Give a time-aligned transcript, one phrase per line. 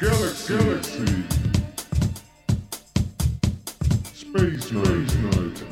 [0.00, 0.56] Galaxy.
[0.56, 1.24] Galaxy.
[4.12, 5.14] Space Night.
[5.22, 5.64] Night.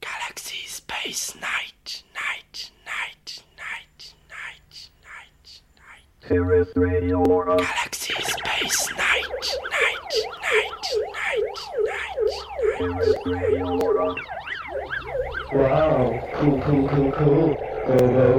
[0.00, 6.28] Galaxy Space Night, Night, Night, Night, Night, Night, Night.
[6.28, 7.56] Sirius Radio Lora.
[7.58, 10.12] Galaxy Space Night, Night,
[10.42, 12.30] Night, Night, Night,
[12.78, 14.14] Sirius Radio Lora.
[15.52, 17.54] Wow, cool, cool, cool, cool.
[17.86, 18.29] Go, go, go, go.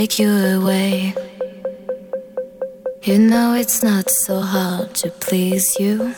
[0.00, 1.12] take you away.
[3.02, 6.14] You know it's not so hard to please you.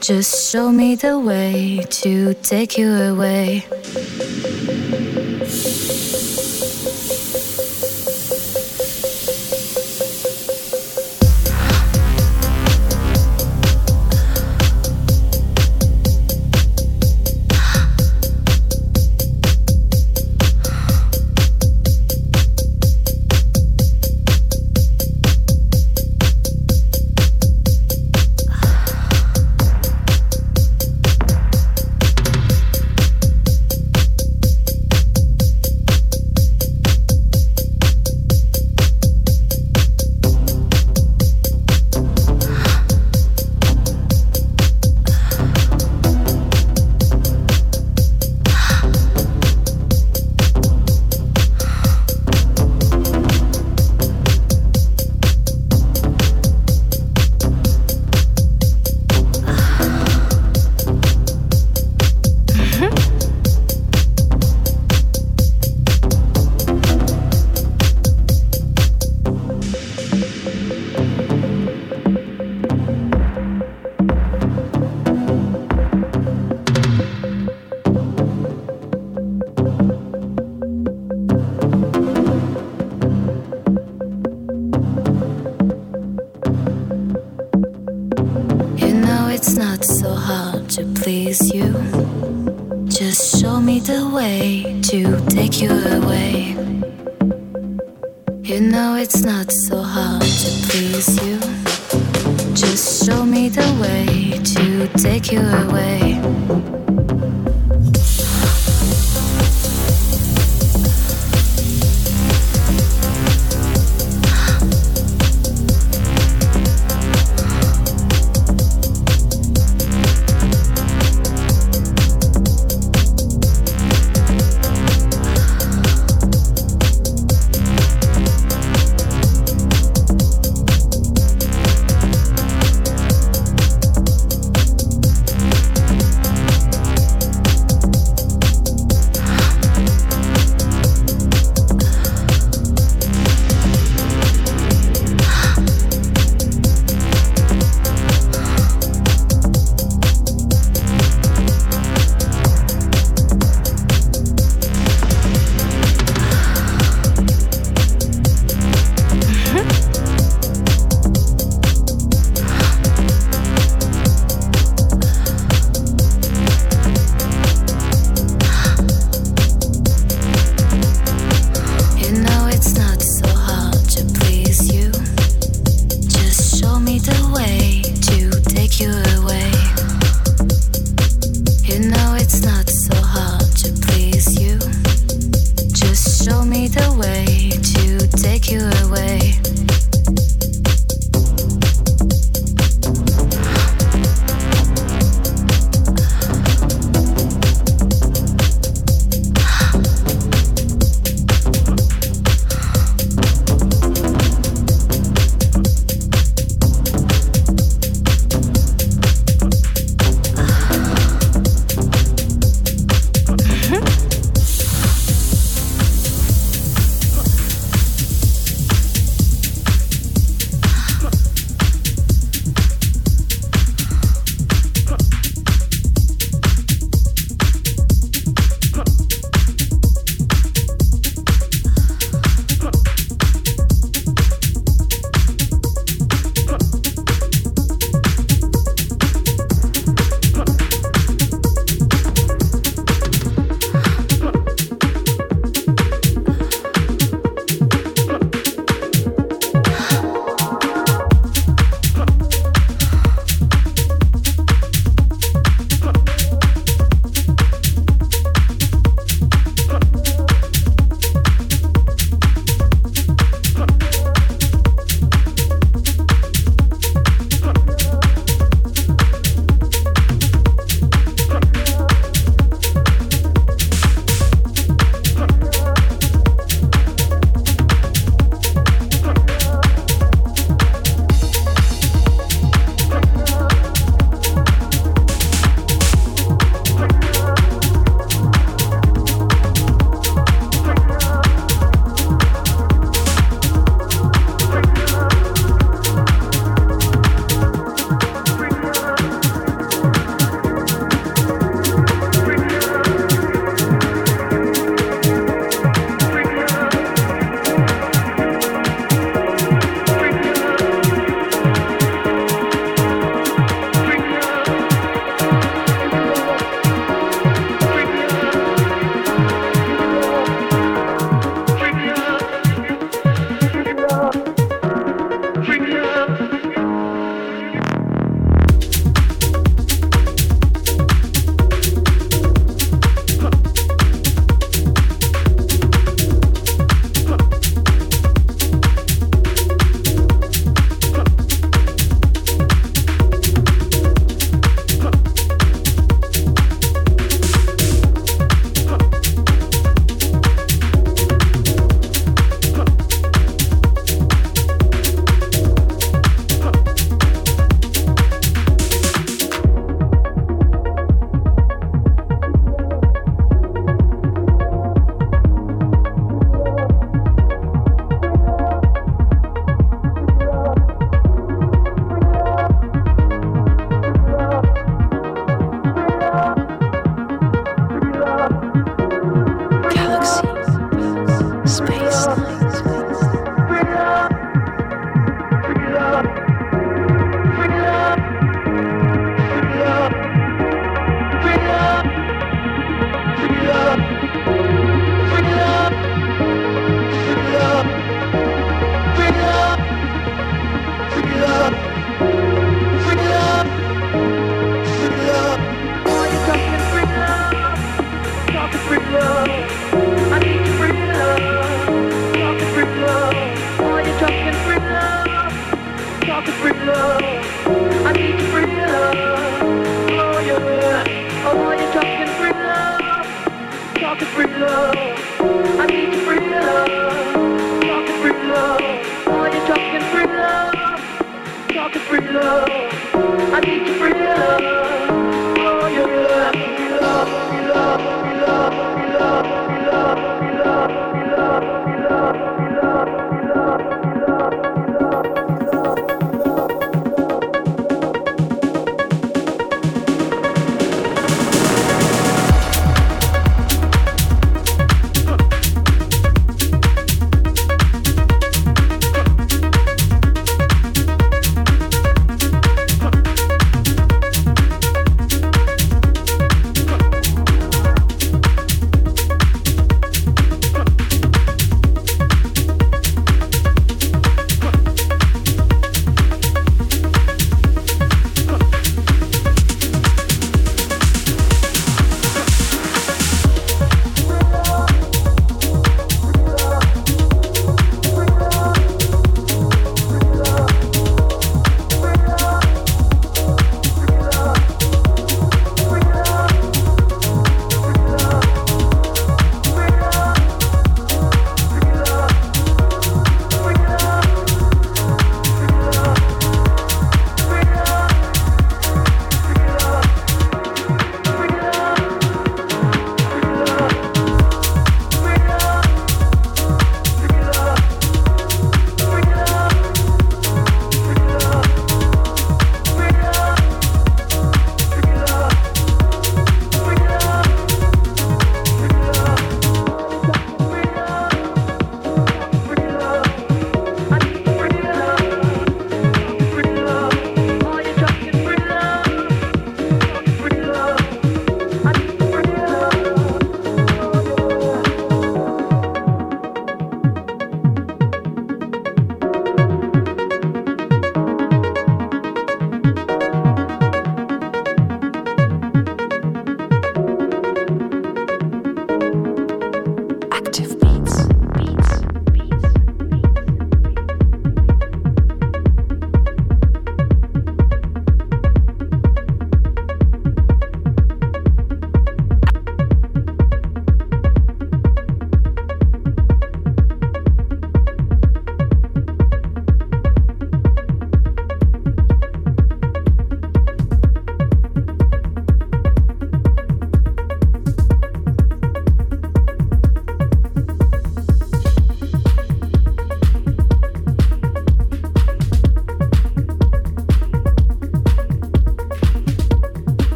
[0.00, 3.66] Just show me the way to take you away.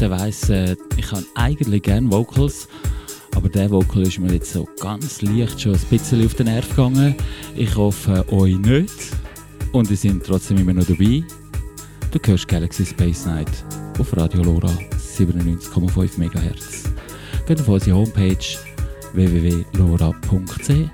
[0.00, 2.68] der weiß, äh, ich habe eigentlich gerne Vocals.
[3.34, 6.68] Aber der Vocal ist mir jetzt so ganz leicht schon ein bisschen auf den Nerv
[6.68, 7.16] gegangen.
[7.56, 8.90] Ich hoffe, euch nicht.
[9.72, 11.24] Und ihr seid trotzdem immer noch dabei.
[12.12, 13.50] Du hörst Galaxy Space Night
[13.98, 14.70] auf Radio Lora
[15.16, 16.84] 97,5 MHz.
[17.46, 18.38] Geht auf unsere Homepage
[19.14, 20.90] www.lora.ch.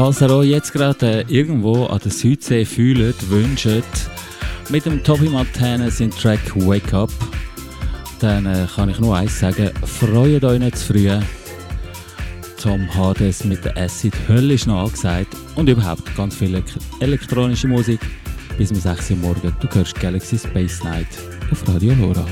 [0.00, 3.68] falls ihr euch jetzt gerade äh, irgendwo an der Südsee fühlt, wünscht,
[4.70, 7.10] mit dem Toby Martene seinen Track Wake Up,
[8.18, 11.10] dann äh, kann ich nur eins sagen, freut euch nicht zu früh.
[12.62, 17.68] Tom Hades mit der Acid Hölle ist noch angesagt und überhaupt ganz viel elek- elektronische
[17.68, 18.00] Musik
[18.56, 19.54] bis um 6 Uhr morgen.
[19.60, 21.08] Du hörst Galaxy Space Night
[21.50, 22.24] auf Radio Lora.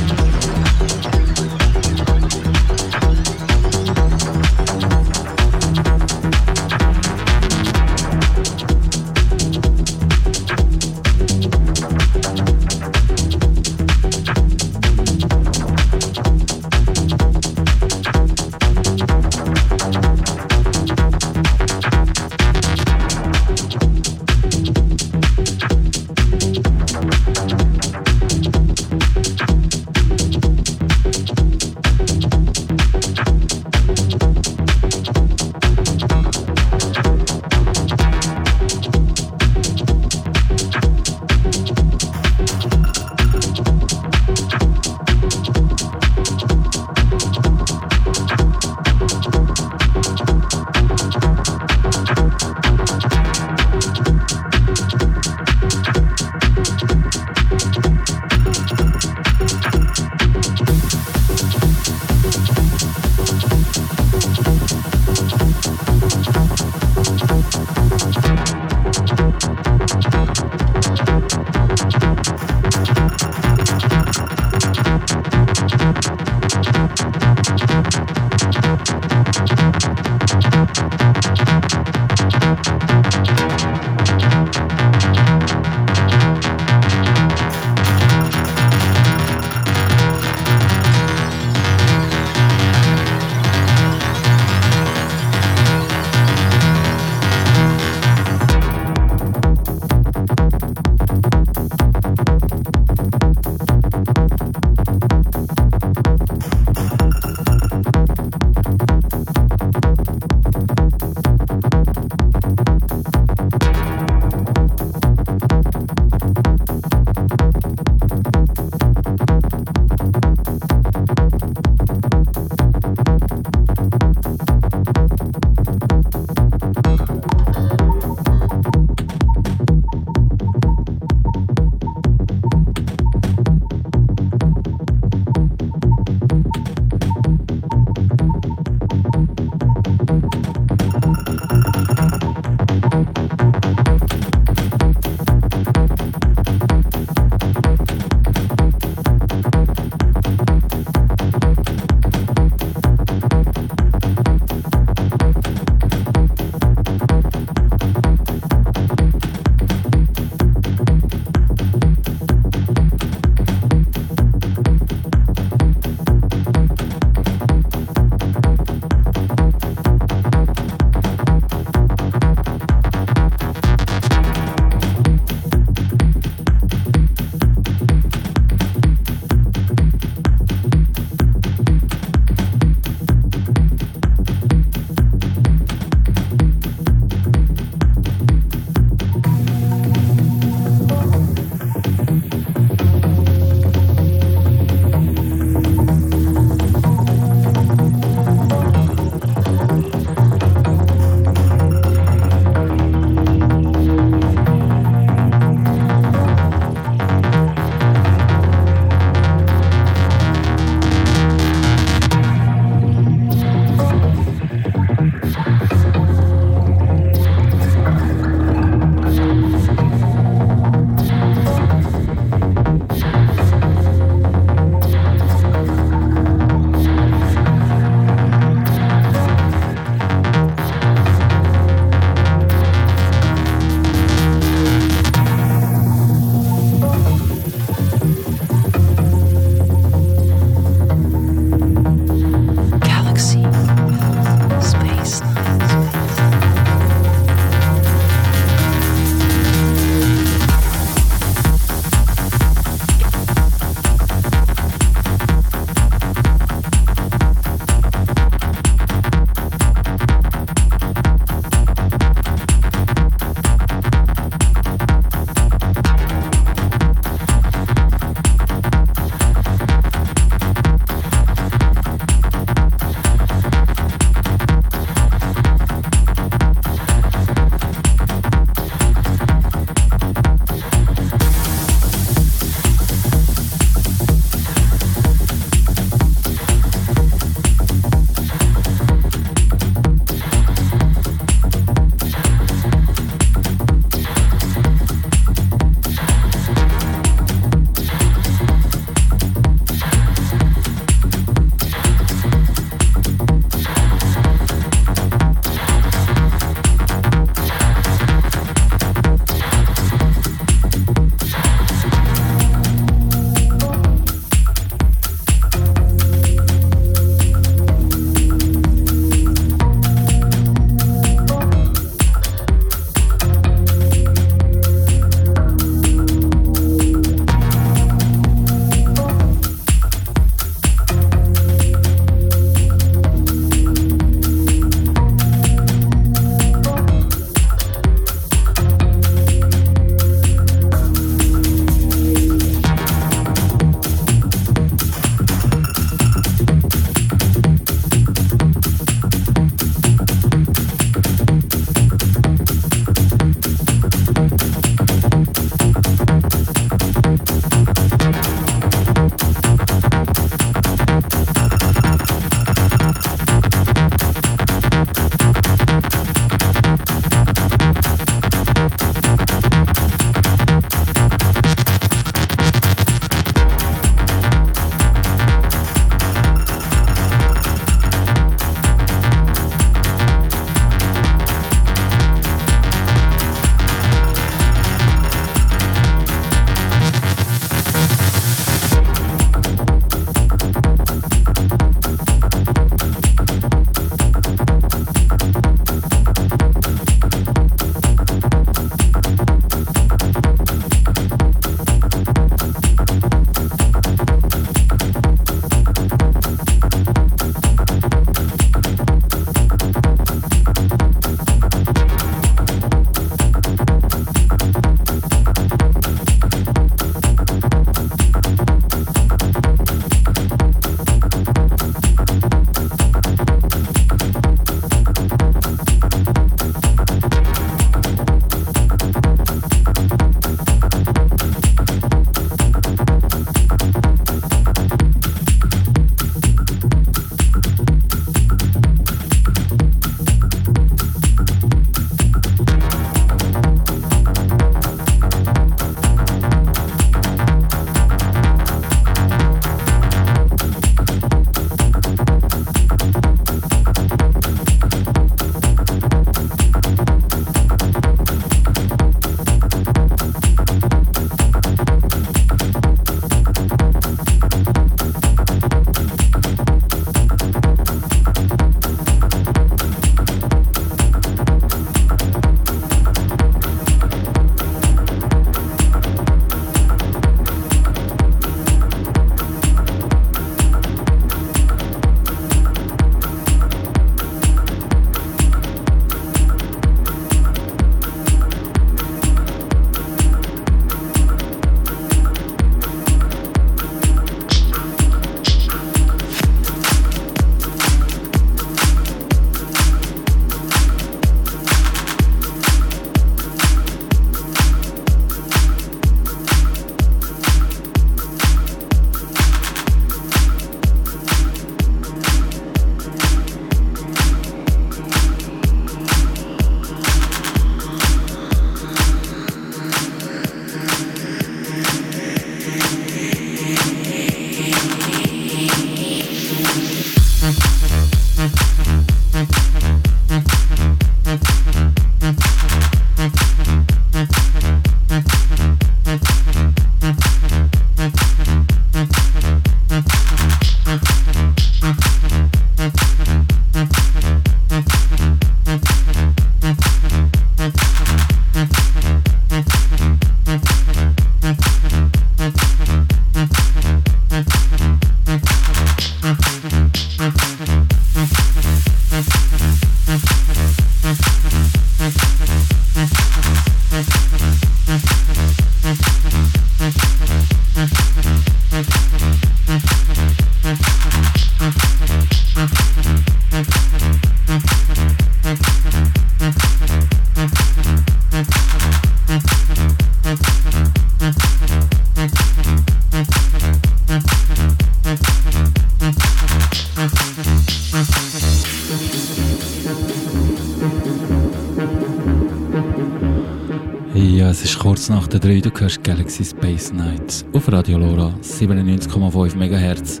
[594.86, 600.00] Kurz nach der 3, du hörst Galaxy Space Night auf Radio Lora 97,5 MHz.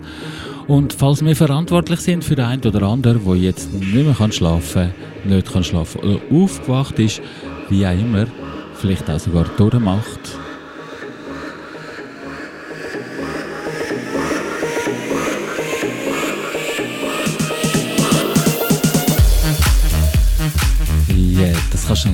[0.68, 4.30] Und falls wir verantwortlich sind für den einen oder anderen, der jetzt nicht mehr kann
[4.30, 4.92] schlafen
[5.24, 7.20] kann, nicht kann schlafen oder aufgewacht ist,
[7.68, 8.26] wie auch immer,
[8.74, 10.35] vielleicht auch sogar durchmacht,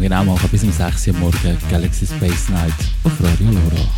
[0.03, 1.59] genau machen bis um 6 Uhr morgen.
[1.71, 2.75] Galaxy Space Night
[3.05, 3.89] auf Radio Lora.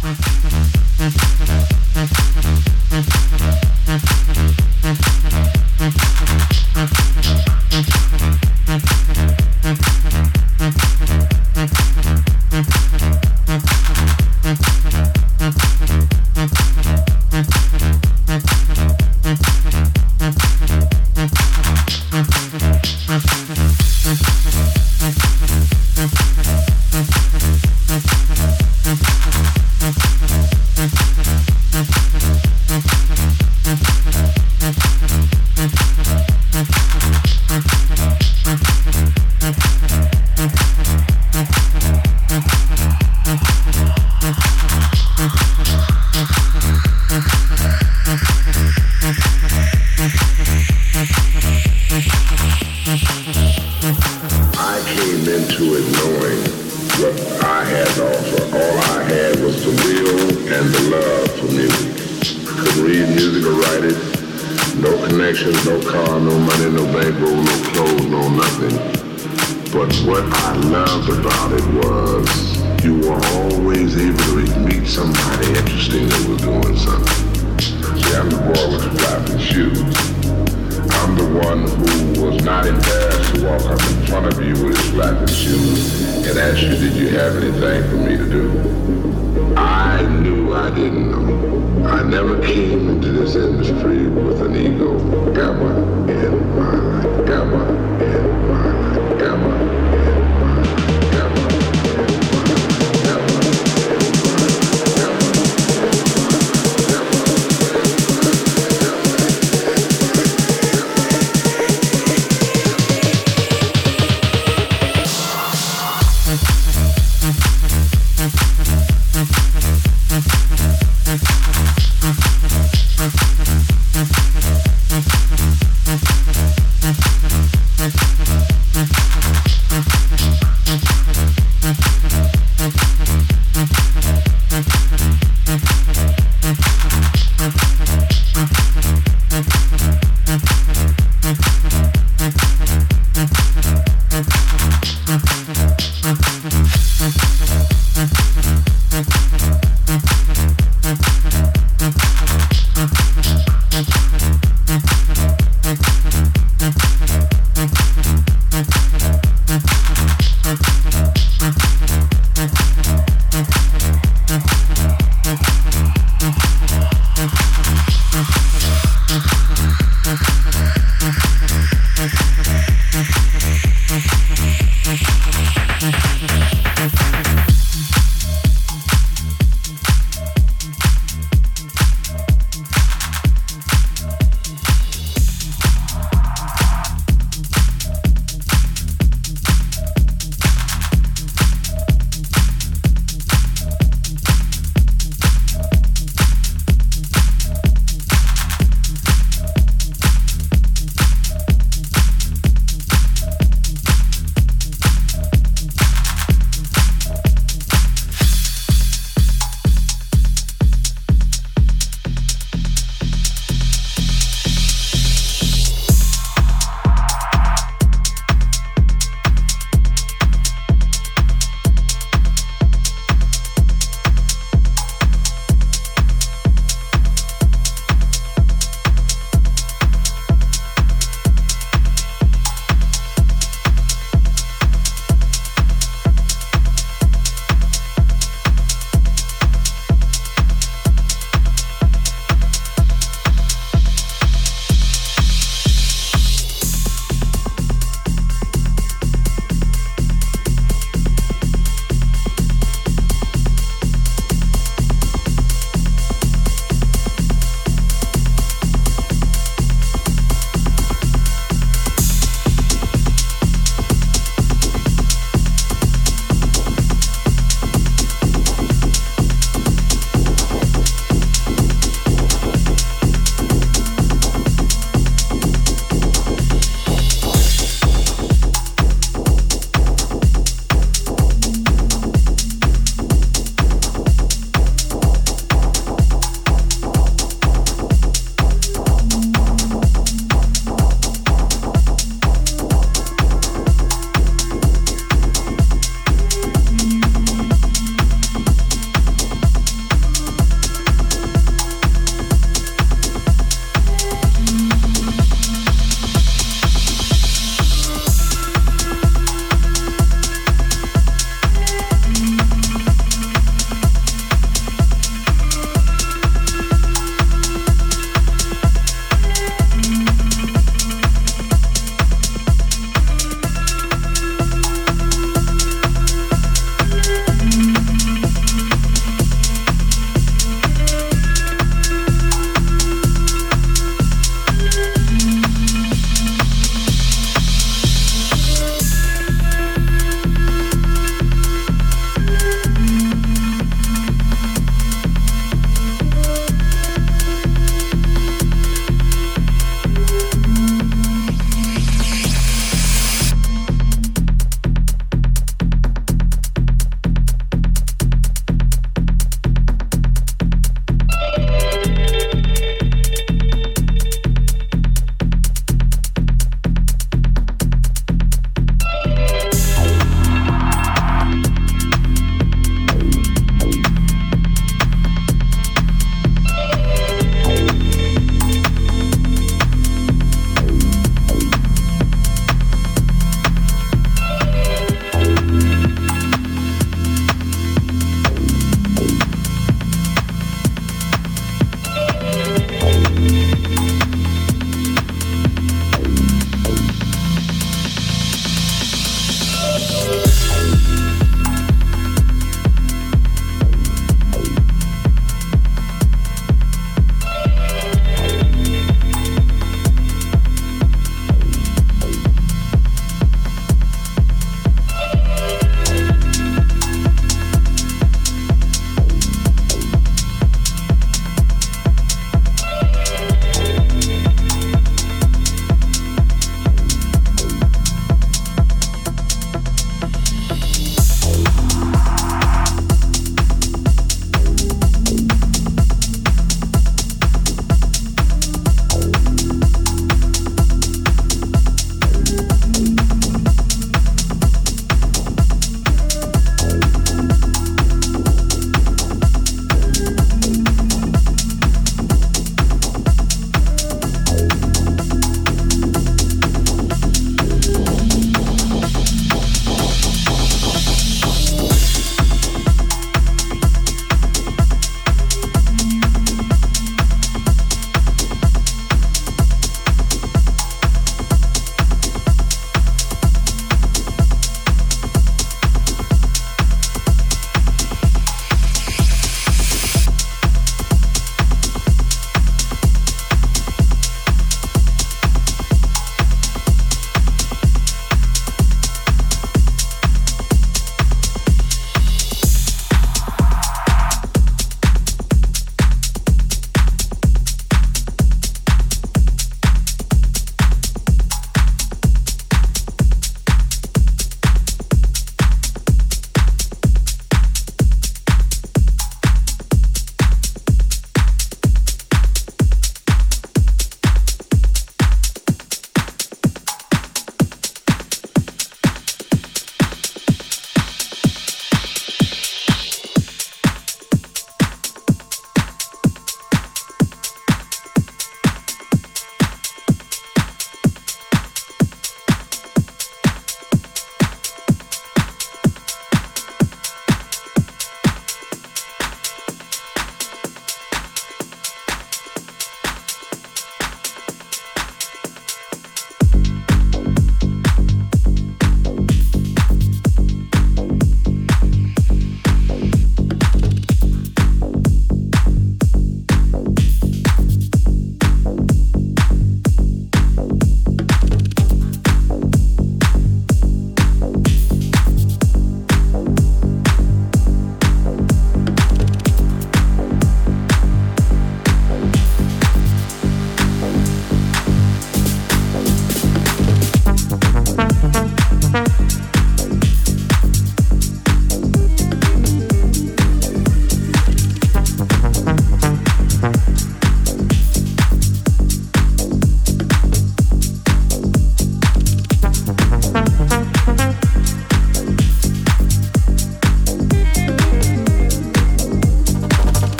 [85.26, 89.54] And ask you, did you have anything for me to do?
[89.56, 91.86] I knew I didn't know.
[91.86, 94.98] I never came into this industry with an ego.
[95.32, 96.03] Gamma in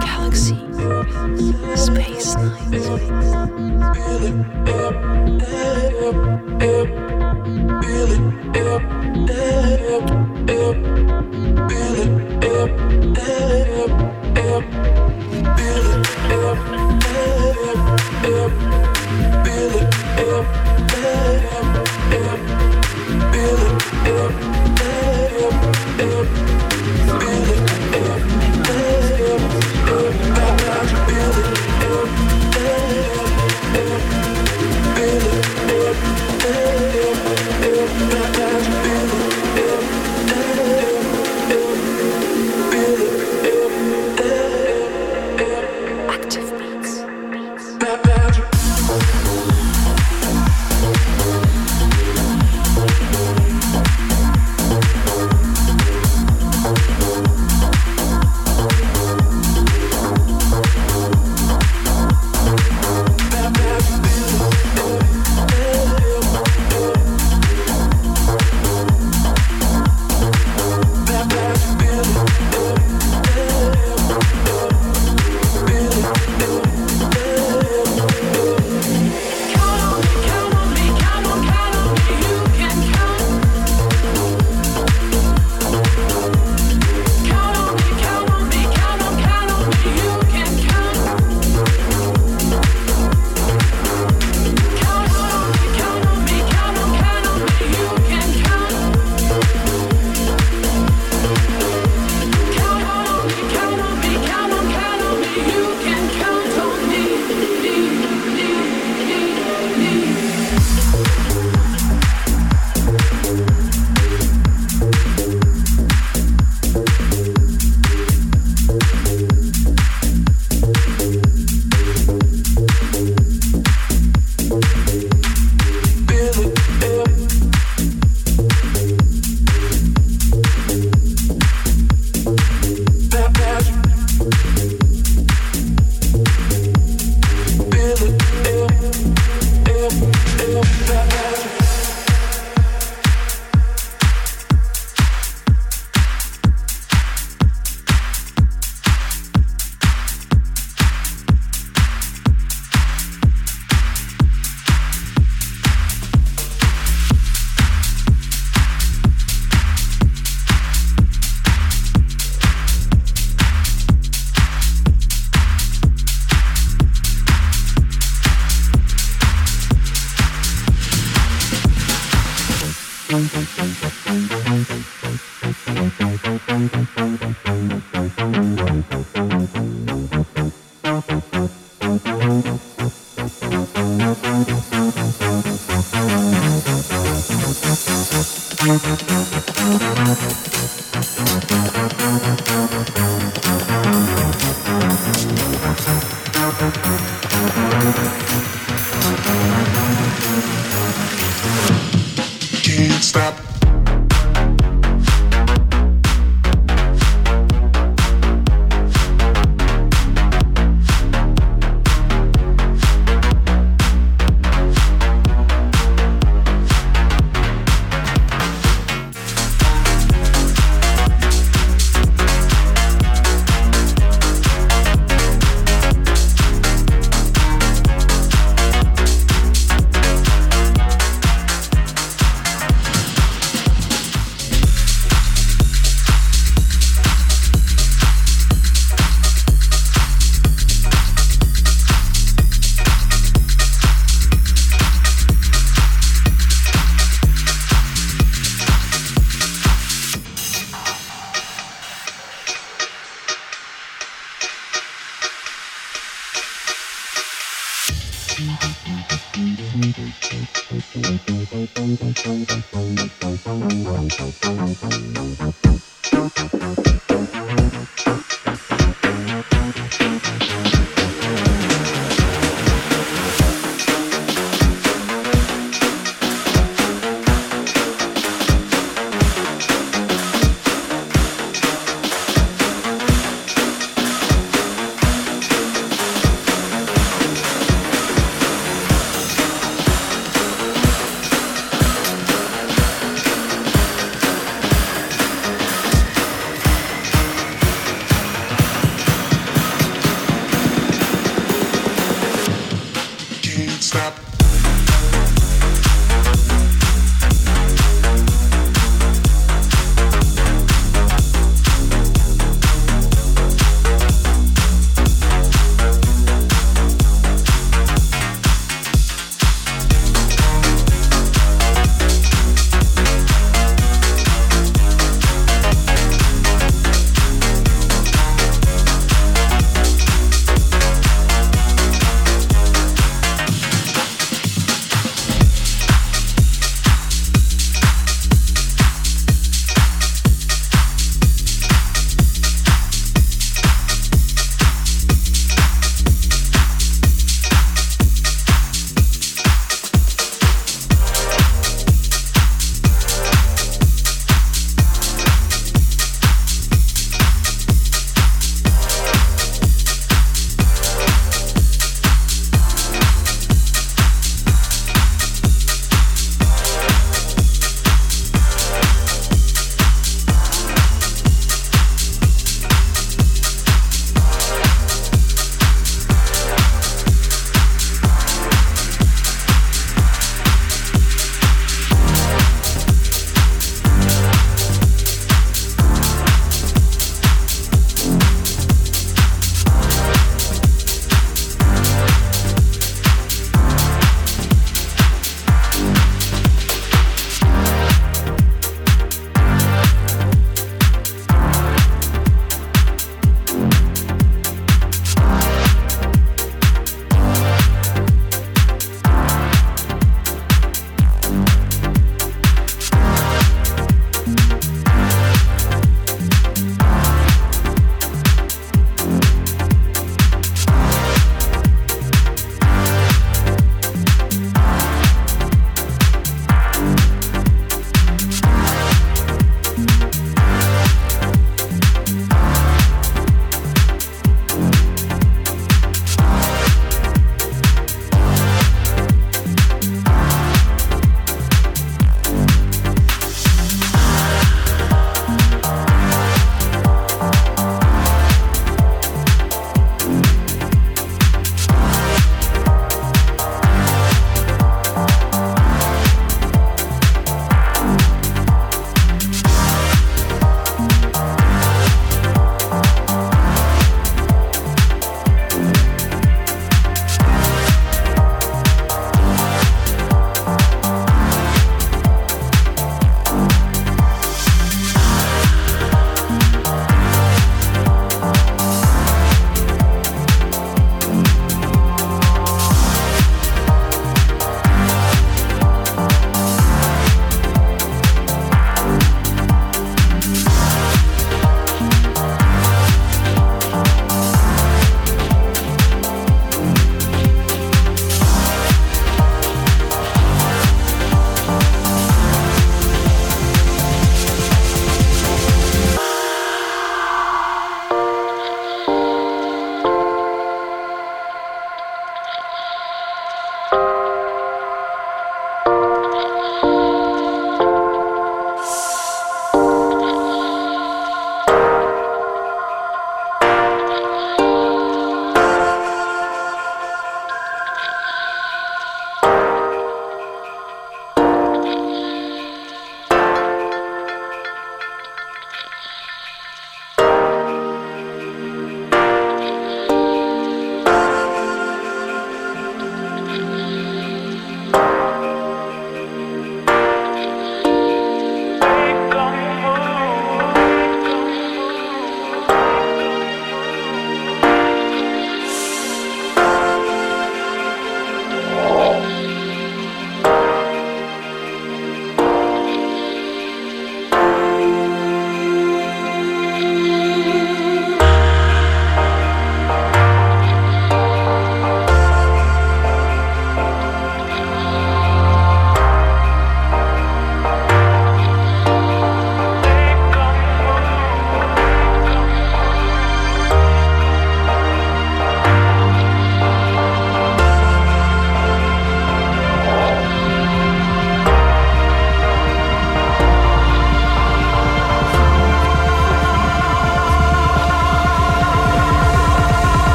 [0.00, 0.58] Galaxy,
[1.76, 2.36] space.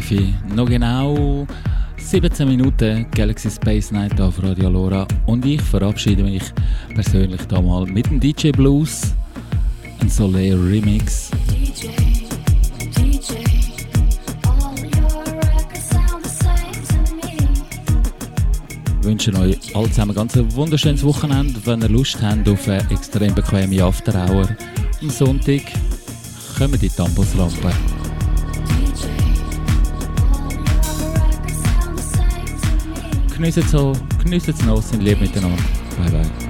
[0.00, 0.54] 5.
[0.54, 1.46] Noch genau
[1.98, 6.42] 17 Minuten Galaxy Space Night auf Radio Lora und ich verabschiede mich
[6.94, 9.12] persönlich da mal mit dem DJ Blues,
[10.00, 11.30] ein Soleil Remix.
[19.00, 21.60] Ich wünsche euch all zusammen ganz ein wunderschönes Wochenende.
[21.64, 24.48] Wenn ihr Lust habt auf eine extrem bequeme After Hour.
[25.00, 25.62] am Sonntag,
[26.56, 27.72] kommen die Tambusrampe.
[33.42, 33.92] Geniessen so,
[34.22, 35.60] geniessen es noch, sind lieb miteinander.
[35.98, 36.41] Bye bye.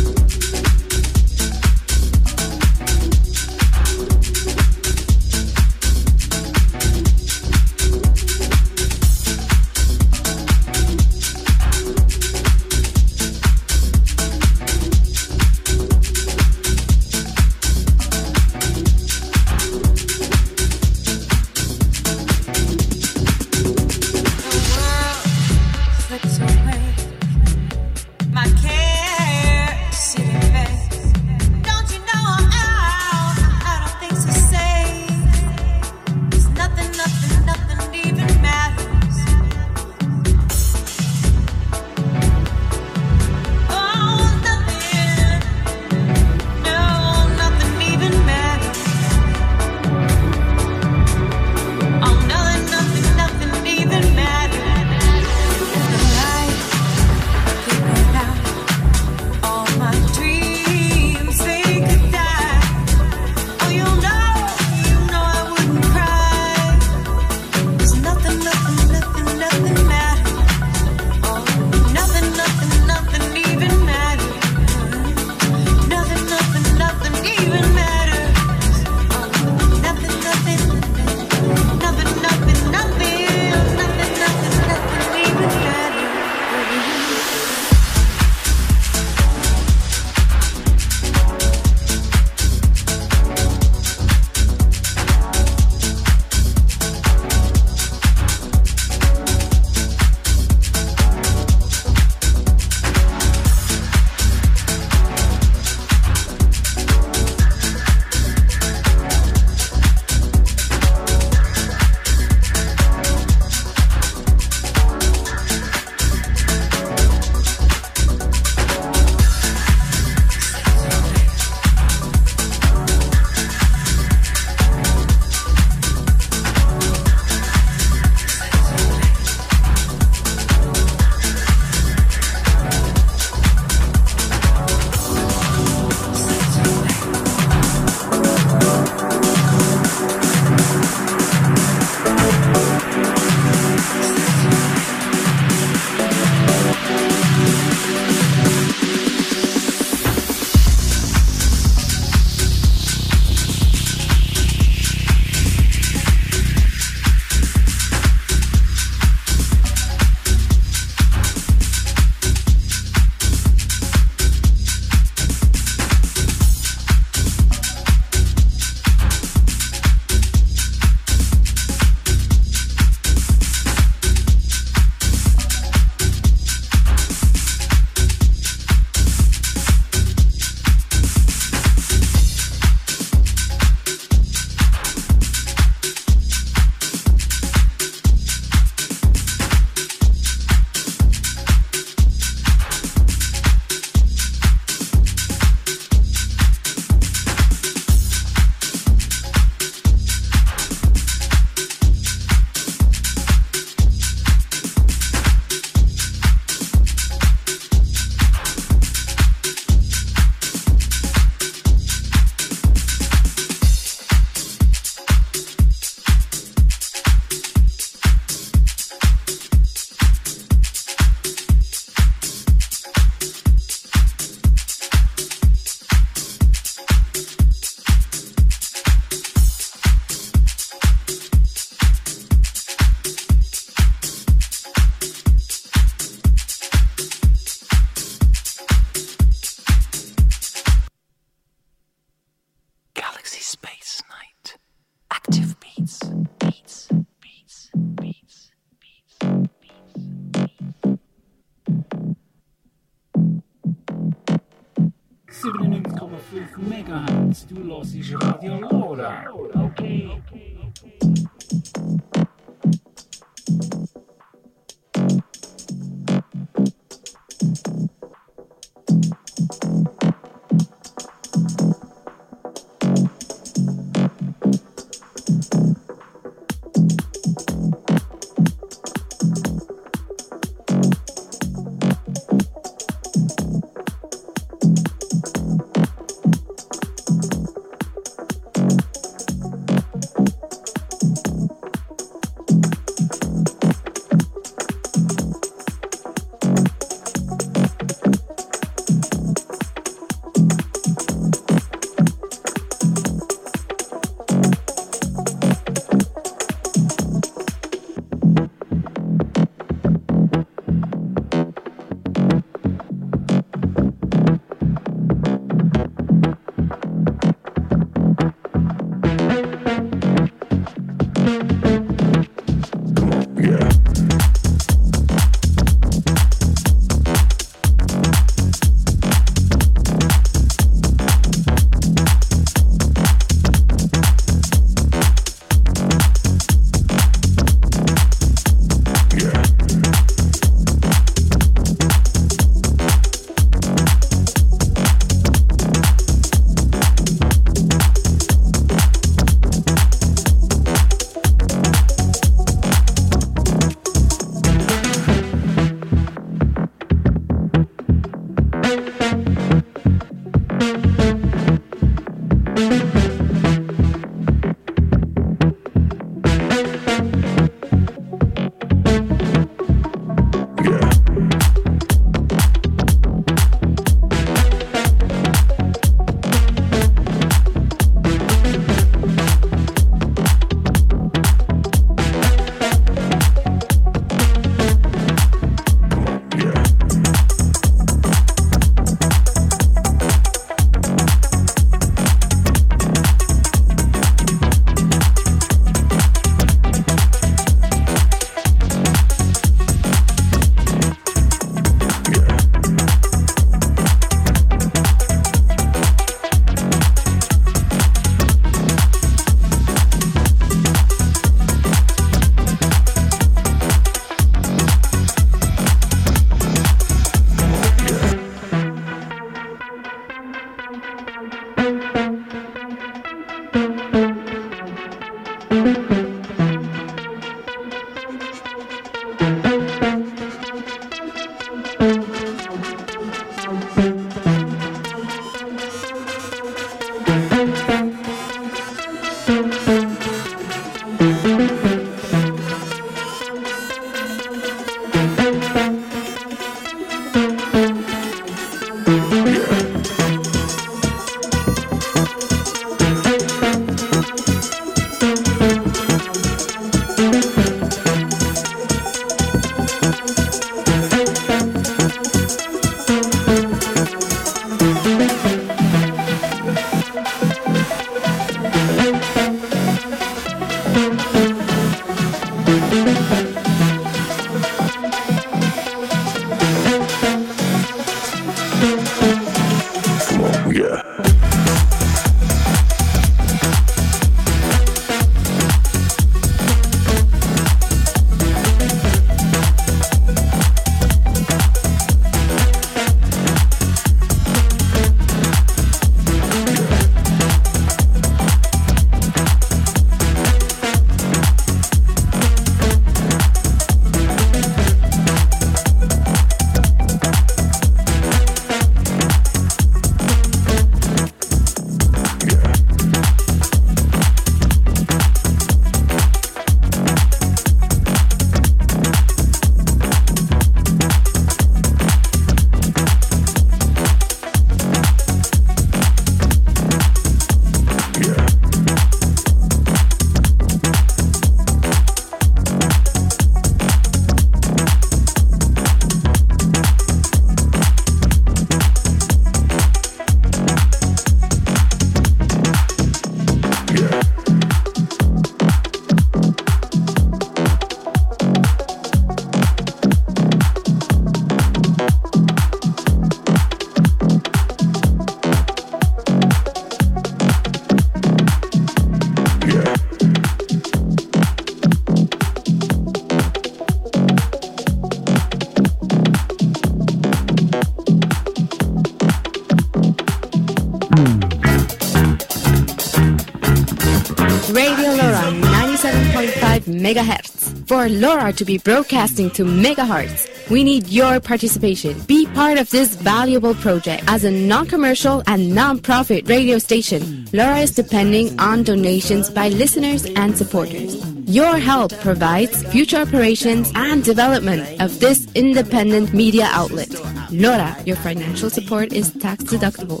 [576.88, 577.68] Megahertz.
[577.68, 582.00] For Lora to be broadcasting to megahertz, we need your participation.
[582.06, 584.04] Be part of this valuable project.
[584.06, 590.38] As a non-commercial and non-profit radio station, Lora is depending on donations by listeners and
[590.38, 590.96] supporters.
[591.28, 596.88] Your help provides future operations and development of this independent media outlet.
[597.30, 600.00] Lora, your financial support is tax deductible.